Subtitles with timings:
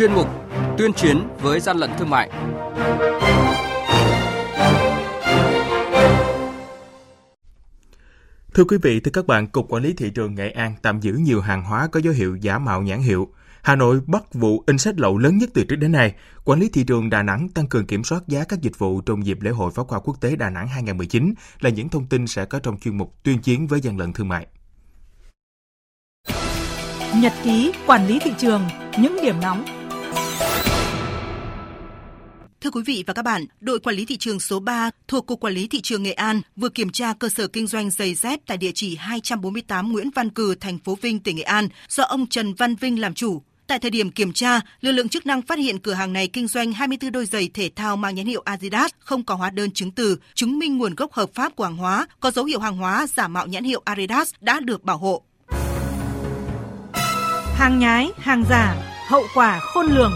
[0.00, 0.28] chuyên mục
[0.78, 2.30] Tuyên chiến với gian lận thương mại.
[8.54, 11.12] Thưa quý vị, thưa các bạn, Cục Quản lý Thị trường Nghệ An tạm giữ
[11.12, 13.28] nhiều hàng hóa có dấu hiệu giả mạo nhãn hiệu.
[13.62, 16.14] Hà Nội bắt vụ in sách lậu lớn nhất từ trước đến nay.
[16.44, 19.26] Quản lý thị trường Đà Nẵng tăng cường kiểm soát giá các dịch vụ trong
[19.26, 22.44] dịp lễ hội pháo hoa quốc tế Đà Nẵng 2019 là những thông tin sẽ
[22.44, 24.46] có trong chuyên mục tuyên chiến với gian lận thương mại.
[27.16, 28.62] Nhật ký quản lý thị trường,
[28.98, 29.79] những điểm nóng
[32.60, 35.40] Thưa quý vị và các bạn, đội quản lý thị trường số 3 thuộc Cục
[35.40, 38.40] Quản lý Thị trường Nghệ An vừa kiểm tra cơ sở kinh doanh giày dép
[38.46, 42.26] tại địa chỉ 248 Nguyễn Văn Cừ, thành phố Vinh, tỉnh Nghệ An do ông
[42.26, 43.42] Trần Văn Vinh làm chủ.
[43.66, 46.48] Tại thời điểm kiểm tra, lực lượng chức năng phát hiện cửa hàng này kinh
[46.48, 49.90] doanh 24 đôi giày thể thao mang nhãn hiệu Adidas không có hóa đơn chứng
[49.90, 53.06] từ, chứng minh nguồn gốc hợp pháp của hàng hóa, có dấu hiệu hàng hóa
[53.16, 55.22] giả mạo nhãn hiệu Adidas đã được bảo hộ.
[57.54, 58.76] Hàng nhái, hàng giả,
[59.08, 60.12] hậu quả khôn lường.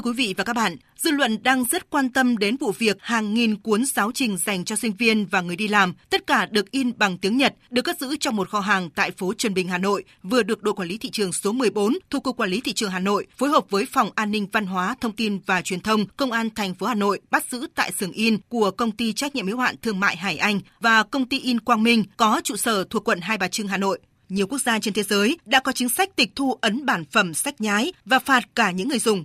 [0.00, 2.96] Thưa quý vị và các bạn, dư luận đang rất quan tâm đến vụ việc
[3.00, 6.46] hàng nghìn cuốn giáo trình dành cho sinh viên và người đi làm, tất cả
[6.46, 9.54] được in bằng tiếng Nhật, được cất giữ trong một kho hàng tại phố Trần
[9.54, 12.50] Bình, Hà Nội, vừa được đội quản lý thị trường số 14 thuộc Cục Quản
[12.50, 15.38] lý thị trường Hà Nội phối hợp với Phòng An ninh Văn hóa, Thông tin
[15.46, 18.70] và Truyền thông, Công an thành phố Hà Nội bắt giữ tại xưởng in của
[18.70, 21.82] công ty trách nhiệm hữu hạn thương mại Hải Anh và công ty in Quang
[21.82, 23.98] Minh có trụ sở thuộc quận Hai Bà Trưng, Hà Nội
[24.28, 27.34] nhiều quốc gia trên thế giới đã có chính sách tịch thu ấn bản phẩm
[27.34, 29.24] sách nhái và phạt cả những người dùng.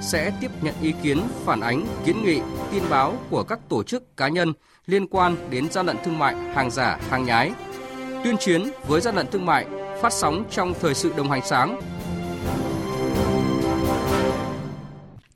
[0.00, 2.40] sẽ tiếp nhận ý kiến, phản ánh, kiến nghị,
[2.72, 4.52] tin báo của các tổ chức cá nhân
[4.86, 7.52] liên quan đến gian lận thương mại, hàng giả, hàng nhái.
[8.24, 9.66] Tuyên chiến với gian lận thương mại
[10.02, 11.80] phát sóng trong thời sự đồng hành sáng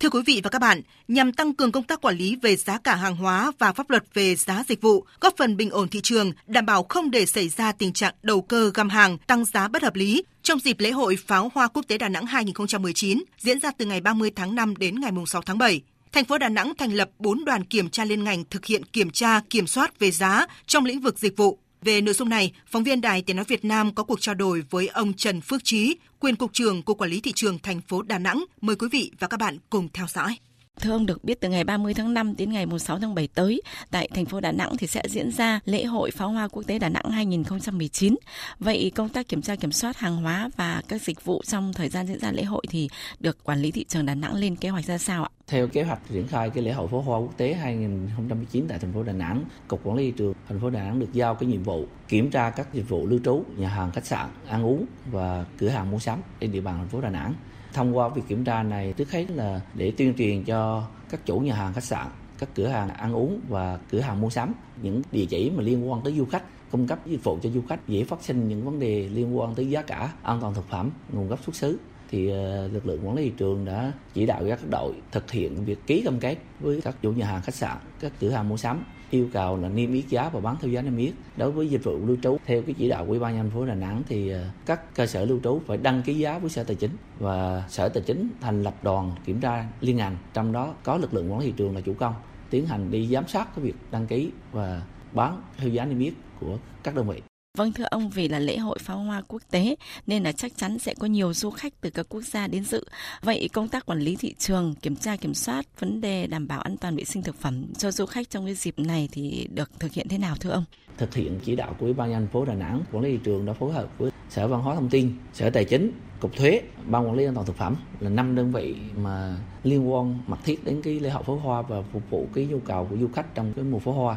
[0.00, 2.78] Thưa quý vị và các bạn, nhằm tăng cường công tác quản lý về giá
[2.78, 6.00] cả hàng hóa và pháp luật về giá dịch vụ, góp phần bình ổn thị
[6.02, 9.68] trường, đảm bảo không để xảy ra tình trạng đầu cơ găm hàng, tăng giá
[9.68, 13.60] bất hợp lý, trong dịp lễ hội pháo hoa quốc tế Đà Nẵng 2019 diễn
[13.60, 15.80] ra từ ngày 30 tháng 5 đến ngày 6 tháng 7.
[16.12, 19.10] Thành phố Đà Nẵng thành lập 4 đoàn kiểm tra liên ngành thực hiện kiểm
[19.10, 21.58] tra, kiểm soát về giá trong lĩnh vực dịch vụ.
[21.82, 24.62] Về nội dung này, phóng viên Đài Tiếng Nói Việt Nam có cuộc trao đổi
[24.70, 28.02] với ông Trần Phước Trí, quyền cục trưởng Cục Quản lý Thị trường thành phố
[28.02, 28.44] Đà Nẵng.
[28.60, 30.36] Mời quý vị và các bạn cùng theo dõi.
[30.80, 33.62] Thưa ông được biết từ ngày 30 tháng 5 đến ngày 6 tháng 7 tới
[33.90, 36.78] tại thành phố Đà Nẵng thì sẽ diễn ra lễ hội pháo hoa quốc tế
[36.78, 38.16] Đà Nẵng 2019.
[38.58, 41.88] Vậy công tác kiểm tra kiểm soát hàng hóa và các dịch vụ trong thời
[41.88, 42.88] gian diễn ra lễ hội thì
[43.20, 45.30] được quản lý thị trường Đà Nẵng lên kế hoạch ra sao ạ?
[45.46, 48.92] Theo kế hoạch triển khai cái lễ hội pháo hoa quốc tế 2019 tại thành
[48.92, 51.48] phố Đà Nẵng, Cục Quản lý thị trường thành phố Đà Nẵng được giao cái
[51.48, 54.86] nhiệm vụ kiểm tra các dịch vụ lưu trú, nhà hàng, khách sạn, ăn uống
[55.10, 57.34] và cửa hàng mua sắm trên địa bàn thành phố Đà Nẵng
[57.72, 61.38] thông qua việc kiểm tra này trước hết là để tuyên truyền cho các chủ
[61.38, 62.06] nhà hàng, khách sạn,
[62.38, 65.90] các cửa hàng ăn uống và cửa hàng mua sắm, những địa chỉ mà liên
[65.90, 68.64] quan tới du khách, cung cấp dịch vụ cho du khách dễ phát sinh những
[68.64, 71.78] vấn đề liên quan tới giá cả, an toàn thực phẩm, nguồn gốc xuất xứ
[72.10, 75.64] thì ờ, lực lượng quản lý thị trường đã chỉ đạo các đội thực hiện
[75.64, 78.56] việc ký cam kết với các chủ nhà hàng, khách sạn, các cửa hàng mua
[78.56, 81.12] sắm, yêu cầu là niêm yết giá và bán theo giá niêm yết.
[81.36, 83.66] Đối với dịch vụ lưu trú, theo cái chỉ đạo của ủy ban nhân phố
[83.66, 86.64] Đà Nẵng thì ờ, các cơ sở lưu trú phải đăng ký giá với sở
[86.64, 90.74] tài chính và sở tài chính thành lập đoàn kiểm tra liên ngành, trong đó
[90.84, 92.14] có lực lượng quản lý thị trường là chủ công,
[92.50, 94.82] tiến hành đi giám sát cái việc đăng ký và
[95.12, 97.29] bán theo giá niêm yết của các đơn vị.
[97.60, 99.76] Vâng thưa ông, vì là lễ hội pháo hoa quốc tế
[100.06, 102.84] nên là chắc chắn sẽ có nhiều du khách từ các quốc gia đến dự.
[103.22, 106.60] Vậy công tác quản lý thị trường, kiểm tra kiểm soát vấn đề đảm bảo
[106.60, 109.70] an toàn vệ sinh thực phẩm cho du khách trong cái dịp này thì được
[109.78, 110.64] thực hiện thế nào thưa ông?
[110.98, 113.46] Thực hiện chỉ đạo của Ủy ban nhân phố Đà Nẵng, quản lý thị trường
[113.46, 117.06] đã phối hợp với Sở Văn hóa Thông tin, Sở Tài chính, Cục Thuế, Ban
[117.06, 120.64] Quản lý An toàn thực phẩm là năm đơn vị mà liên quan mật thiết
[120.64, 123.34] đến cái lễ hội pháo hoa và phục vụ cái nhu cầu của du khách
[123.34, 124.16] trong cái mùa pháo hoa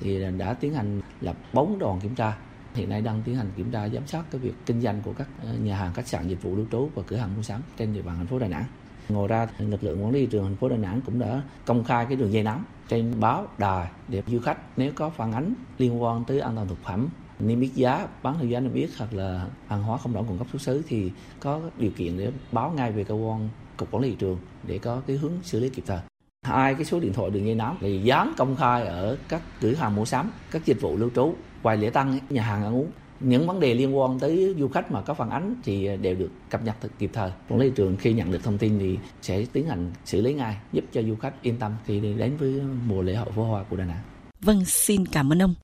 [0.00, 2.36] thì đã tiến hành lập bốn đoàn kiểm tra
[2.74, 5.28] hiện nay đang tiến hành kiểm tra giám sát cái việc kinh doanh của các
[5.42, 7.94] ờ, nhà hàng khách sạn dịch vụ lưu trú và cửa hàng mua sắm trên
[7.94, 8.64] địa bàn thành phố Đà Nẵng.
[9.08, 11.84] Ngoài ra, lực lượng quản lý thị trường thành phố Đà Nẵng cũng đã công
[11.84, 15.54] khai cái đường dây nóng trên báo đài để du khách nếu có phản ánh
[15.78, 17.08] liên quan tới an toàn thực phẩm
[17.38, 20.38] niêm yết giá bán theo giá niêm yết hoặc là hàng hóa không rõ nguồn
[20.38, 21.10] gốc xuất xứ thì
[21.40, 24.78] có điều kiện để báo ngay về cơ quan cục quản lý thị trường để
[24.78, 26.11] có cái hướng xử lý kịp thời
[26.46, 29.74] hai cái số điện thoại đường dây nóng thì dán công khai ở các cửa
[29.74, 32.90] hàng mua sắm các dịch vụ lưu trú quầy lễ tăng nhà hàng ăn uống
[33.20, 36.30] những vấn đề liên quan tới du khách mà có phản ánh thì đều được
[36.50, 37.30] cập nhật kịp thời.
[37.48, 40.56] Quản lý trường khi nhận được thông tin thì sẽ tiến hành xử lý ngay,
[40.72, 43.76] giúp cho du khách yên tâm khi đến với mùa lễ hội pháo hoa của
[43.76, 44.02] Đà Nẵng.
[44.40, 45.54] Vâng, xin cảm ơn ông.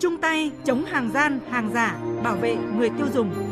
[0.00, 3.49] Chung tay chống hàng gian, hàng giả, bảo vệ người tiêu dùng.